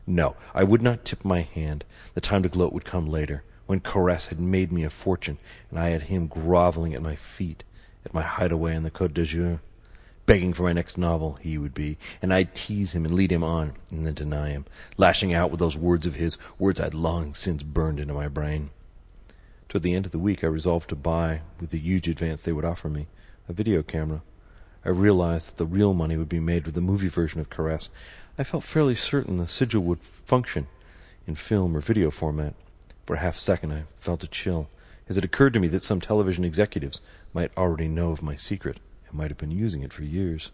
no, 0.05 0.35
I 0.53 0.63
would 0.63 0.81
not 0.81 1.03
tip 1.03 1.25
my 1.25 1.41
hand. 1.41 1.83
The 2.13 2.21
time 2.21 2.43
to 2.43 2.49
gloat 2.49 2.71
would 2.71 2.85
come 2.85 3.05
later, 3.05 3.43
when 3.65 3.79
Caress 3.79 4.27
had 4.27 4.39
made 4.39 4.71
me 4.71 4.83
a 4.83 4.89
fortune, 4.89 5.39
and 5.69 5.79
I 5.79 5.89
had 5.89 6.03
him 6.03 6.27
groveling 6.27 6.93
at 6.93 7.01
my 7.01 7.15
feet, 7.15 7.63
at 8.05 8.13
my 8.13 8.21
hideaway 8.21 8.75
on 8.75 8.83
the 8.83 8.91
Côte 8.91 9.13
d'Azur. 9.13 9.59
Begging 10.25 10.53
for 10.53 10.63
my 10.63 10.73
next 10.73 10.97
novel, 10.97 11.39
he 11.41 11.57
would 11.57 11.73
be, 11.73 11.97
and 12.21 12.31
I'd 12.31 12.53
tease 12.53 12.93
him 12.93 13.03
and 13.05 13.15
lead 13.15 13.31
him 13.31 13.43
on, 13.43 13.73
and 13.89 14.05
then 14.05 14.13
deny 14.13 14.49
him, 14.49 14.65
lashing 14.97 15.33
out 15.33 15.49
with 15.49 15.59
those 15.59 15.75
words 15.75 16.05
of 16.05 16.15
his, 16.15 16.37
words 16.59 16.79
I'd 16.79 16.93
long 16.93 17.33
since 17.33 17.63
burned 17.63 17.99
into 17.99 18.13
my 18.13 18.27
brain. 18.27 18.69
Toward 19.69 19.83
the 19.83 19.93
end 19.93 20.07
of 20.07 20.11
the 20.11 20.17
week, 20.17 20.43
I 20.43 20.47
resolved 20.47 20.89
to 20.89 20.95
buy, 20.95 21.41
with 21.59 21.69
the 21.69 21.77
huge 21.77 22.09
advance 22.09 22.41
they 22.41 22.51
would 22.51 22.65
offer 22.65 22.89
me, 22.89 23.05
a 23.47 23.53
video 23.53 23.83
camera. 23.83 24.23
I 24.83 24.89
realized 24.89 25.47
that 25.47 25.57
the 25.57 25.65
real 25.67 25.93
money 25.93 26.17
would 26.17 26.27
be 26.27 26.39
made 26.39 26.65
with 26.65 26.73
the 26.73 26.81
movie 26.81 27.07
version 27.07 27.39
of 27.39 27.51
Caress. 27.51 27.91
I 28.35 28.43
felt 28.43 28.63
fairly 28.63 28.95
certain 28.95 29.37
the 29.37 29.45
sigil 29.45 29.83
would 29.83 30.01
function 30.01 30.65
in 31.27 31.35
film 31.35 31.77
or 31.77 31.81
video 31.81 32.09
format. 32.09 32.55
For 33.05 33.17
a 33.17 33.19
half 33.19 33.35
second, 33.35 33.71
I 33.71 33.83
felt 33.99 34.23
a 34.23 34.27
chill, 34.27 34.69
as 35.07 35.17
it 35.17 35.23
occurred 35.23 35.53
to 35.53 35.59
me 35.59 35.67
that 35.67 35.83
some 35.83 36.01
television 36.01 36.43
executives 36.43 36.99
might 37.31 37.55
already 37.55 37.87
know 37.87 38.09
of 38.09 38.23
my 38.23 38.35
secret 38.35 38.79
and 39.07 39.19
might 39.19 39.29
have 39.29 39.37
been 39.37 39.51
using 39.51 39.83
it 39.83 39.93
for 39.93 40.01
years. 40.01 40.51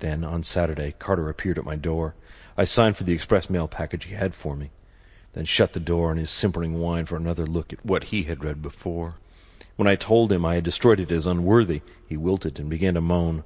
Then, 0.00 0.24
on 0.24 0.42
Saturday, 0.42 0.94
Carter 0.98 1.30
appeared 1.30 1.58
at 1.58 1.64
my 1.64 1.76
door. 1.76 2.14
I 2.54 2.64
signed 2.64 2.98
for 2.98 3.04
the 3.04 3.14
express 3.14 3.48
mail 3.48 3.66
package 3.66 4.04
he 4.04 4.14
had 4.14 4.34
for 4.34 4.56
me, 4.56 4.72
then 5.32 5.44
shut 5.44 5.72
the 5.72 5.80
door 5.80 6.10
on 6.10 6.16
his 6.16 6.30
simpering 6.30 6.80
whine 6.80 7.06
for 7.06 7.16
another 7.16 7.46
look 7.46 7.72
at 7.72 7.84
what 7.84 8.04
he 8.04 8.24
had 8.24 8.44
read 8.44 8.62
before. 8.62 9.14
When 9.76 9.88
I 9.88 9.96
told 9.96 10.32
him 10.32 10.44
I 10.44 10.56
had 10.56 10.64
destroyed 10.64 11.00
it 11.00 11.12
as 11.12 11.26
unworthy, 11.26 11.82
he 12.06 12.16
wilted 12.16 12.58
and 12.58 12.68
began 12.68 12.94
to 12.94 13.00
moan. 13.00 13.44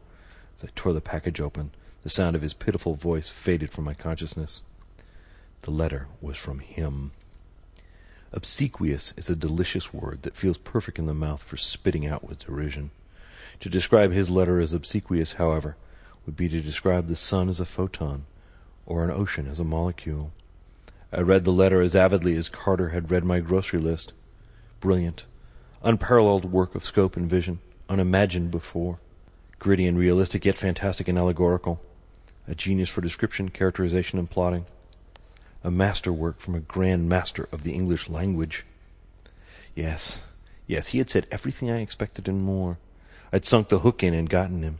As 0.57 0.64
I 0.64 0.69
tore 0.75 0.93
the 0.93 1.00
package 1.00 1.41
open, 1.41 1.71
the 2.03 2.09
sound 2.09 2.37
of 2.37 2.43
his 2.43 2.55
pitiful 2.55 2.95
voice 2.95 3.29
faded 3.29 3.71
from 3.71 3.85
my 3.85 3.95
consciousness. 3.95 4.62
The 5.61 5.71
letter 5.71 6.09
was 6.21 6.37
from 6.37 6.59
him. 6.59 7.12
Obsequious 8.33 9.14
is 9.17 9.31
a 9.31 9.37
delicious 9.37 9.95
word 9.95 10.23
that 10.23 10.37
feels 10.37 10.59
perfect 10.59 10.99
in 10.99 11.07
the 11.07 11.14
mouth 11.14 11.43
for 11.43 11.57
spitting 11.57 12.07
out 12.07 12.26
with 12.26 12.47
derision. 12.47 12.91
To 13.61 13.69
describe 13.69 14.12
his 14.12 14.29
letter 14.29 14.61
as 14.61 14.75
obsequious, 14.75 15.35
however, 15.35 15.76
would 16.26 16.37
be 16.37 16.49
to 16.49 16.61
describe 16.61 17.07
the 17.07 17.17
sun 17.17 17.49
as 17.49 17.61
a 17.61 17.64
photon, 17.64 18.25
or 18.87 19.05
an 19.05 19.11
ocean 19.11 19.47
as 19.47 19.61
a 19.61 19.64
molecule. 19.64 20.33
I 21.16 21.21
read 21.21 21.44
the 21.44 21.52
letter 21.52 21.80
as 21.80 21.94
avidly 21.94 22.37
as 22.37 22.49
Carter 22.49 22.88
had 22.88 23.11
read 23.11 23.25
my 23.25 23.38
grocery 23.38 23.78
list. 23.78 24.12
Brilliant, 24.80 25.26
unparalleled 25.83 26.47
work 26.47 26.75
of 26.75 26.83
scope 26.83 27.16
and 27.16 27.30
vision, 27.30 27.61
unimagined 27.88 28.50
before. 28.50 28.99
Gritty 29.61 29.87
and 29.87 29.97
realistic, 29.97 30.44
yet 30.44 30.56
fantastic 30.56 31.06
and 31.06 31.16
allegorical. 31.16 31.80
A 32.49 32.56
genius 32.56 32.88
for 32.88 33.00
description, 33.00 33.49
characterization, 33.50 34.18
and 34.18 34.28
plotting. 34.28 34.66
A 35.62 35.71
masterwork 35.71 36.40
from 36.40 36.56
a 36.56 36.61
grand 36.61 37.09
master 37.09 37.49
of 37.52 37.62
the 37.62 37.73
English 37.73 38.09
language. 38.09 38.66
Yes, 39.76 40.21
yes, 40.66 40.88
he 40.88 40.99
had 40.99 41.11
said 41.11 41.28
everything 41.30 41.71
I 41.71 41.80
expected 41.80 42.26
and 42.28 42.42
more. 42.42 42.78
I'd 43.33 43.44
sunk 43.44 43.68
the 43.68 43.78
hook 43.78 44.02
in 44.02 44.14
and 44.14 44.28
gotten 44.28 44.62
him. 44.62 44.78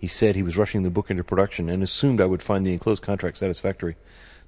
He 0.00 0.06
said 0.06 0.34
he 0.34 0.42
was 0.42 0.56
rushing 0.56 0.80
the 0.80 0.88
book 0.88 1.10
into 1.10 1.22
production 1.22 1.68
and 1.68 1.82
assumed 1.82 2.22
I 2.22 2.26
would 2.26 2.42
find 2.42 2.64
the 2.64 2.72
enclosed 2.72 3.02
contract 3.02 3.36
satisfactory. 3.36 3.96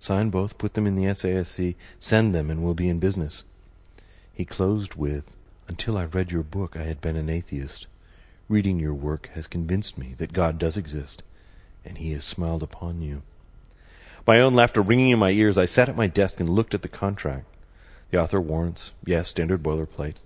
Sign 0.00 0.30
both, 0.30 0.56
put 0.56 0.73
them 0.73 0.87
in 0.87 0.94
the 0.94 1.04
SASE, 1.04 1.75
send 1.99 2.35
them, 2.35 2.50
and 2.50 2.64
we'll 2.64 2.73
be 2.73 2.88
in 2.88 2.99
business. 2.99 3.44
He 4.32 4.47
closed 4.47 4.94
with, 4.94 5.30
Until 5.68 5.99
I 5.99 6.06
read 6.06 6.32
your 6.32 6.42
book, 6.42 6.75
I 6.75 6.85
had 6.85 7.02
been 7.02 7.16
an 7.16 7.28
atheist. 7.28 7.87
Reading 8.49 8.78
your 8.78 8.94
work 8.94 9.28
has 9.35 9.47
convinced 9.47 9.99
me 9.99 10.14
that 10.16 10.32
God 10.32 10.59
does 10.59 10.78
exist, 10.78 11.23
and 11.85 11.99
he 11.99 12.12
has 12.12 12.25
smiled 12.25 12.62
upon 12.62 13.02
you. 13.02 13.21
My 14.26 14.40
own 14.40 14.54
laughter 14.54 14.80
ringing 14.80 15.11
in 15.11 15.18
my 15.18 15.30
ears, 15.30 15.59
I 15.59 15.66
sat 15.66 15.90
at 15.90 15.97
my 15.97 16.06
desk 16.06 16.40
and 16.40 16.49
looked 16.49 16.73
at 16.73 16.80
the 16.80 16.88
contract. 16.88 17.44
The 18.11 18.18
author 18.18 18.40
warrants, 18.40 18.92
yes, 19.04 19.28
standard 19.28 19.62
boilerplate. 19.62 20.21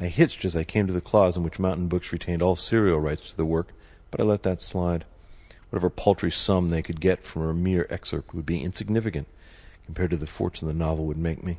I 0.00 0.06
hitched 0.06 0.44
as 0.44 0.56
I 0.56 0.64
came 0.64 0.88
to 0.88 0.92
the 0.92 1.00
clause 1.00 1.36
in 1.36 1.44
which 1.44 1.60
Mountain 1.60 1.86
Books 1.86 2.12
retained 2.12 2.42
all 2.42 2.56
serial 2.56 2.98
rights 2.98 3.30
to 3.30 3.36
the 3.36 3.44
work, 3.44 3.68
but 4.10 4.20
I 4.20 4.24
let 4.24 4.42
that 4.42 4.62
slide. 4.62 5.04
Whatever 5.70 5.90
paltry 5.90 6.30
sum 6.30 6.68
they 6.68 6.82
could 6.82 7.00
get 7.00 7.22
from 7.22 7.42
a 7.42 7.54
mere 7.54 7.86
excerpt 7.90 8.34
would 8.34 8.46
be 8.46 8.62
insignificant 8.62 9.28
compared 9.86 10.10
to 10.10 10.16
the 10.16 10.26
fortune 10.26 10.68
the 10.68 10.74
novel 10.74 11.06
would 11.06 11.18
make 11.18 11.42
me. 11.42 11.58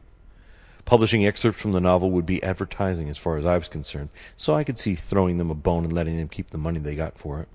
Publishing 0.83 1.25
excerpts 1.25 1.61
from 1.61 1.71
the 1.71 1.79
novel 1.79 2.11
would 2.11 2.25
be 2.25 2.41
advertising 2.43 3.09
as 3.09 3.17
far 3.17 3.37
as 3.37 3.45
I 3.45 3.57
was 3.57 3.67
concerned, 3.67 4.09
so 4.35 4.53
I 4.53 4.63
could 4.63 4.79
see 4.79 4.95
throwing 4.95 5.37
them 5.37 5.51
a 5.51 5.55
bone 5.55 5.83
and 5.83 5.93
letting 5.93 6.17
them 6.17 6.27
keep 6.27 6.49
the 6.49 6.57
money 6.57 6.79
they 6.79 6.95
got 6.95 7.17
for 7.17 7.39
it. 7.39 7.47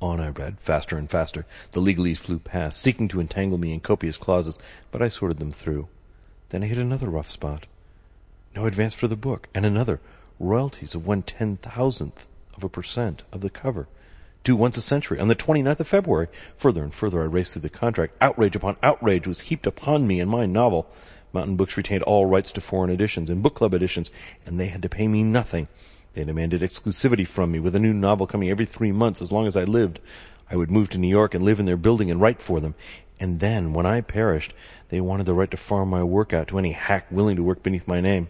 On 0.00 0.20
I 0.20 0.28
read, 0.28 0.60
faster 0.60 0.98
and 0.98 1.10
faster. 1.10 1.46
The 1.72 1.80
legalese 1.80 2.18
flew 2.18 2.38
past, 2.38 2.80
seeking 2.80 3.08
to 3.08 3.20
entangle 3.20 3.58
me 3.58 3.72
in 3.72 3.80
copious 3.80 4.16
clauses, 4.16 4.58
but 4.90 5.00
I 5.00 5.08
sorted 5.08 5.38
them 5.38 5.50
through. 5.50 5.88
Then 6.50 6.62
I 6.62 6.66
hit 6.66 6.78
another 6.78 7.08
rough 7.08 7.30
spot. 7.30 7.66
No 8.54 8.66
advance 8.66 8.94
for 8.94 9.08
the 9.08 9.16
book, 9.16 9.48
and 9.54 9.64
another. 9.64 10.00
Royalties 10.38 10.94
of 10.94 11.06
one 11.06 11.22
ten 11.22 11.56
thousandth 11.56 12.26
of 12.56 12.64
a 12.64 12.68
percent 12.68 13.24
of 13.32 13.40
the 13.40 13.50
cover. 13.50 13.88
Due 14.42 14.56
once 14.56 14.76
a 14.76 14.82
century, 14.82 15.18
on 15.18 15.28
the 15.28 15.34
29th 15.34 15.80
of 15.80 15.88
February. 15.88 16.28
Further 16.56 16.82
and 16.82 16.92
further 16.92 17.22
I 17.22 17.26
raced 17.26 17.54
through 17.54 17.62
the 17.62 17.70
contract. 17.70 18.14
Outrage 18.20 18.54
upon 18.54 18.76
outrage 18.82 19.26
was 19.26 19.42
heaped 19.42 19.66
upon 19.66 20.06
me 20.06 20.20
and 20.20 20.30
my 20.30 20.44
novel. 20.44 20.86
Mountain 21.32 21.56
Books 21.56 21.76
retained 21.76 22.02
all 22.02 22.26
rights 22.26 22.52
to 22.52 22.60
foreign 22.60 22.90
editions 22.90 23.30
and 23.30 23.42
book 23.42 23.54
club 23.54 23.74
editions, 23.74 24.12
and 24.44 24.60
they 24.60 24.66
had 24.66 24.82
to 24.82 24.88
pay 24.88 25.08
me 25.08 25.22
nothing. 25.24 25.66
They 26.12 26.24
demanded 26.24 26.60
exclusivity 26.60 27.26
from 27.26 27.52
me, 27.52 27.58
with 27.58 27.74
a 27.74 27.80
new 27.80 27.92
novel 27.92 28.26
coming 28.26 28.50
every 28.50 28.66
three 28.66 28.92
months 28.92 29.20
as 29.20 29.32
long 29.32 29.46
as 29.46 29.56
I 29.56 29.64
lived. 29.64 29.98
I 30.50 30.56
would 30.56 30.70
move 30.70 30.90
to 30.90 30.98
New 30.98 31.08
York 31.08 31.34
and 31.34 31.42
live 31.42 31.58
in 31.58 31.66
their 31.66 31.76
building 31.76 32.10
and 32.10 32.20
write 32.20 32.40
for 32.40 32.60
them. 32.60 32.74
And 33.20 33.40
then, 33.40 33.72
when 33.72 33.86
I 33.86 34.00
perished, 34.00 34.52
they 34.90 35.00
wanted 35.00 35.26
the 35.26 35.34
right 35.34 35.50
to 35.50 35.56
farm 35.56 35.88
my 35.88 36.04
work 36.04 36.32
out 36.32 36.48
to 36.48 36.58
any 36.58 36.72
hack 36.72 37.06
willing 37.10 37.36
to 37.36 37.42
work 37.42 37.62
beneath 37.62 37.88
my 37.88 38.00
name. 38.00 38.28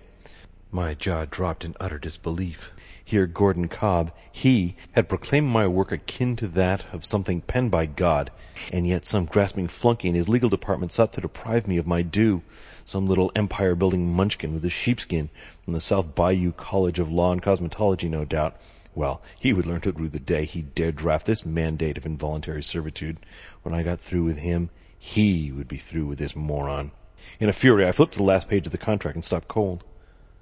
My 0.74 0.94
jaw 0.94 1.24
dropped 1.24 1.64
in 1.64 1.76
utter 1.78 2.00
disbelief. 2.00 2.72
Here 3.04 3.28
Gordon 3.28 3.68
Cobb, 3.68 4.10
he, 4.32 4.74
had 4.94 5.08
proclaimed 5.08 5.46
my 5.46 5.68
work 5.68 5.92
akin 5.92 6.34
to 6.34 6.48
that 6.48 6.84
of 6.92 7.04
something 7.04 7.42
penned 7.42 7.70
by 7.70 7.86
God, 7.86 8.32
and 8.72 8.84
yet 8.84 9.06
some 9.06 9.26
grasping 9.26 9.68
flunky 9.68 10.08
in 10.08 10.16
his 10.16 10.28
legal 10.28 10.50
department 10.50 10.90
sought 10.90 11.12
to 11.12 11.20
deprive 11.20 11.68
me 11.68 11.76
of 11.76 11.86
my 11.86 12.02
due 12.02 12.42
some 12.84 13.06
little 13.06 13.30
empire 13.36 13.76
building 13.76 14.12
munchkin 14.12 14.52
with 14.52 14.64
a 14.64 14.68
sheepskin 14.68 15.30
from 15.62 15.74
the 15.74 15.80
South 15.80 16.16
Bayou 16.16 16.50
College 16.50 16.98
of 16.98 17.12
Law 17.12 17.30
and 17.30 17.40
Cosmetology, 17.40 18.10
no 18.10 18.24
doubt. 18.24 18.56
Well, 18.96 19.22
he 19.38 19.52
would 19.52 19.66
learn 19.66 19.82
to 19.82 19.92
rue 19.92 20.08
the 20.08 20.18
day 20.18 20.44
he 20.44 20.62
dared 20.62 20.96
draft 20.96 21.26
this 21.26 21.46
mandate 21.46 21.98
of 21.98 22.04
involuntary 22.04 22.64
servitude. 22.64 23.18
When 23.62 23.76
I 23.76 23.84
got 23.84 24.00
through 24.00 24.24
with 24.24 24.38
him, 24.38 24.70
he 24.98 25.52
would 25.52 25.68
be 25.68 25.78
through 25.78 26.06
with 26.06 26.18
this 26.18 26.34
moron. 26.34 26.90
In 27.38 27.48
a 27.48 27.52
fury, 27.52 27.86
I 27.86 27.92
flipped 27.92 28.14
to 28.14 28.18
the 28.18 28.24
last 28.24 28.48
page 28.48 28.66
of 28.66 28.72
the 28.72 28.76
contract 28.76 29.14
and 29.14 29.24
stopped 29.24 29.46
cold. 29.46 29.84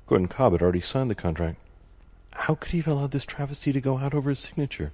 Gordon 0.06 0.28
Cobb 0.28 0.52
had 0.52 0.62
already 0.62 0.80
signed 0.80 1.11
the 1.11 1.14
contract. 1.14 1.59
How 2.32 2.54
could 2.54 2.73
he 2.73 2.78
have 2.78 2.88
allowed 2.88 3.12
this 3.12 3.25
travesty 3.25 3.73
to 3.73 3.80
go 3.80 3.99
out 3.99 4.14
over 4.14 4.30
his 4.30 4.38
signature? 4.38 4.92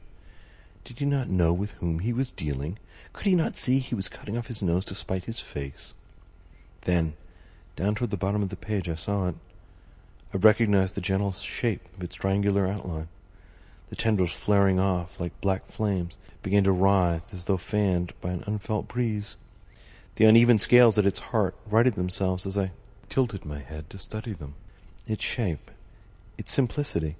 Did 0.85 0.99
he 0.99 1.05
not 1.05 1.29
know 1.29 1.53
with 1.53 1.73
whom 1.73 2.01
he 2.01 2.13
was 2.13 2.33
dealing? 2.33 2.79
Could 3.13 3.27
he 3.27 3.35
not 3.35 3.57
see 3.57 3.79
he 3.79 3.95
was 3.95 4.09
cutting 4.09 4.37
off 4.37 4.49
his 4.49 4.63
nose 4.63 4.85
to 4.87 4.95
spite 4.95 5.25
his 5.25 5.41
face? 5.41 5.95
Then, 6.83 7.15
down 7.77 7.95
toward 7.95 8.11
the 8.11 8.17
bottom 8.17 8.43
of 8.43 8.49
the 8.49 8.57
page 8.57 8.89
I 8.89 8.95
saw 8.95 9.29
it. 9.29 9.35
I 10.35 10.37
recognized 10.37 10.95
the 10.95 11.01
gentle 11.01 11.33
shape 11.33 11.83
of 11.97 12.03
its 12.03 12.17
triangular 12.17 12.67
outline. 12.67 13.09
The 13.89 13.97
tendrils 13.97 14.33
flaring 14.33 14.79
off 14.79 15.19
like 15.19 15.41
black 15.41 15.67
flames 15.67 16.19
began 16.43 16.65
to 16.65 16.73
writhe 16.73 17.33
as 17.33 17.47
though 17.47 17.57
fanned 17.57 18.13
by 18.21 18.31
an 18.31 18.45
unfelt 18.47 18.89
breeze. 18.89 19.37
The 20.17 20.27
uneven 20.27 20.59
scales 20.59 20.99
at 20.99 21.07
its 21.07 21.21
heart 21.21 21.55
righted 21.67 21.95
themselves 21.95 22.47
as 22.47 22.59
I 22.59 22.73
tilted 23.09 23.47
my 23.47 23.61
head 23.61 23.89
to 23.91 23.99
study 23.99 24.33
them. 24.33 24.55
Its 25.09 25.25
shape, 25.25 25.73
its 26.37 26.53
simplicity, 26.53 27.17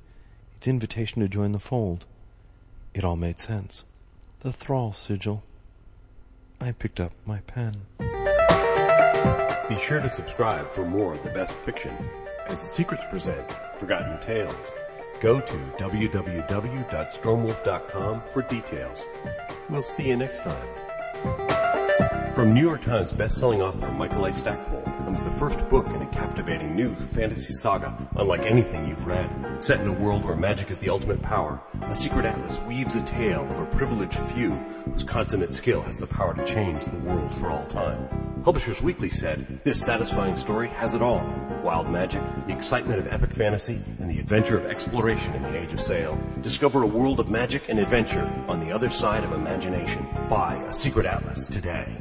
its 0.55 0.69
invitation 0.69 1.23
to 1.23 1.29
join 1.29 1.53
the 1.53 1.59
fold. 1.59 2.05
It 2.93 3.03
all 3.03 3.17
made 3.17 3.39
sense. 3.39 3.87
The 4.41 4.53
thrall 4.53 4.93
sigil. 4.93 5.43
I 6.61 6.73
picked 6.73 7.01
up 7.01 7.13
my 7.25 7.39
pen. 7.47 7.87
Be 9.69 9.79
sure 9.79 10.01
to 10.01 10.11
subscribe 10.11 10.69
for 10.69 10.85
more 10.85 11.15
of 11.15 11.23
the 11.23 11.31
best 11.31 11.55
fiction. 11.55 11.97
As 12.47 12.61
the 12.61 12.69
secrets 12.69 13.07
present 13.09 13.49
Forgotten 13.77 14.21
Tales, 14.21 14.71
go 15.21 15.41
to 15.41 15.55
www.stormwolf.com 15.79 18.21
for 18.21 18.43
details. 18.43 19.07
We'll 19.71 19.83
see 19.83 20.09
you 20.09 20.17
next 20.17 20.43
time. 20.43 20.69
From 22.39 22.55
New 22.55 22.63
York 22.63 22.83
Times 22.83 23.13
bestselling 23.13 23.59
author 23.59 23.91
Michael 23.91 24.27
A. 24.27 24.33
Stackpole 24.33 24.83
comes 25.05 25.21
the 25.21 25.31
first 25.33 25.69
book 25.69 25.89
in 25.89 26.01
a 26.01 26.07
captivating 26.07 26.77
new 26.77 26.95
fantasy 26.95 27.53
saga 27.53 27.93
unlike 28.15 28.43
anything 28.43 28.87
you've 28.87 29.09
read. 29.09 29.29
Set 29.61 29.81
in 29.81 29.89
a 29.89 29.93
world 29.93 30.25
where 30.25 30.37
magic 30.37 30.71
is 30.71 30.79
the 30.79 30.89
ultimate 30.89 31.21
power, 31.21 31.61
A 31.83 31.97
Secret 31.97 32.25
Atlas 32.25 32.61
weaves 32.61 32.95
a 32.95 33.05
tale 33.05 33.43
of 33.51 33.59
a 33.59 33.67
privileged 33.67 34.21
few 34.21 34.53
whose 34.53 35.03
consummate 35.03 35.53
skill 35.53 35.83
has 35.83 35.99
the 35.99 36.07
power 36.07 36.33
to 36.37 36.47
change 36.47 36.85
the 36.85 36.99
world 36.99 37.35
for 37.35 37.51
all 37.51 37.67
time. 37.67 38.09
Publishers 38.45 38.81
Weekly 38.81 39.11
said, 39.11 39.45
This 39.65 39.85
satisfying 39.85 40.37
story 40.37 40.69
has 40.69 40.95
it 40.95 41.03
all 41.03 41.29
wild 41.65 41.91
magic, 41.91 42.23
the 42.47 42.53
excitement 42.53 43.01
of 43.01 43.13
epic 43.13 43.35
fantasy, 43.35 43.81
and 43.99 44.09
the 44.09 44.21
adventure 44.21 44.57
of 44.57 44.67
exploration 44.67 45.35
in 45.35 45.43
the 45.43 45.61
Age 45.61 45.73
of 45.73 45.81
Sail. 45.81 46.17
Discover 46.43 46.85
a 46.85 46.87
world 46.87 47.19
of 47.19 47.29
magic 47.29 47.69
and 47.69 47.81
adventure 47.81 48.31
on 48.47 48.61
the 48.61 48.71
other 48.71 48.91
side 48.91 49.25
of 49.25 49.33
imagination. 49.33 50.07
Buy 50.29 50.55
A 50.69 50.73
Secret 50.73 51.05
Atlas 51.05 51.49
today. 51.49 51.98